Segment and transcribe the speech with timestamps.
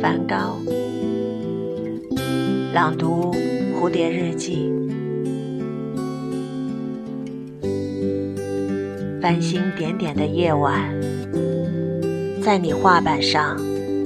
[0.00, 0.56] 梵高。
[2.72, 3.32] 朗读
[3.74, 4.72] 蝴蝶日记。
[9.20, 10.88] 繁星点点的夜晚
[12.40, 13.56] 在你画板上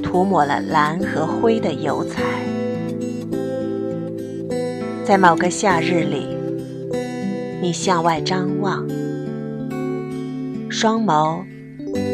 [0.03, 2.23] 涂抹了蓝和灰的油彩。
[5.05, 6.27] 在某个夏日里
[7.61, 8.89] 你向外张望
[10.71, 11.45] 双眸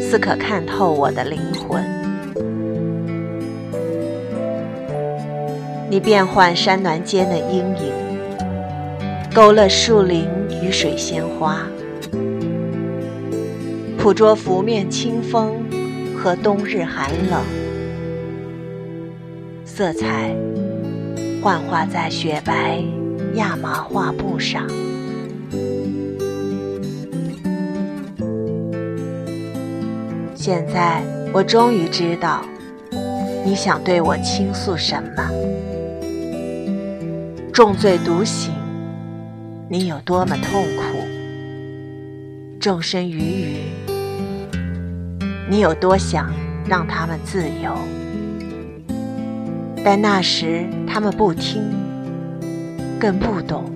[0.01, 1.98] 似可看透我的灵魂。
[5.91, 7.91] 你变换山峦间的阴影，
[9.33, 10.27] 勾勒树林
[10.61, 11.65] 与水仙花。
[13.97, 15.55] 捕捉拂面清风
[16.15, 17.41] 和冬日寒冷，
[19.65, 20.35] 色彩
[21.41, 22.83] 幻化在雪白
[23.33, 24.67] 亚麻画布上。
[30.35, 31.01] 现在
[31.33, 32.41] 我终于知道，
[33.43, 35.29] 你想对我倾诉什么。
[37.59, 38.53] 重罪独醒，
[39.67, 41.05] 你有多么痛苦？
[42.57, 43.57] 众生鱼鱼。
[45.49, 46.33] 你有多想
[46.65, 47.77] 让他们自由？
[49.83, 51.61] 但那时他们不听，
[52.97, 53.69] 更不懂。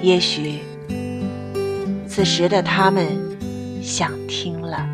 [0.00, 0.60] 也许
[2.06, 3.04] 此时的他们
[3.82, 4.88] 想听了。